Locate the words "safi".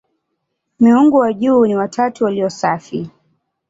2.49-3.09